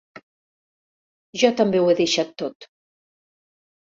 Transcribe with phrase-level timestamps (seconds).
[1.41, 2.67] Jo també ho he deixat tot.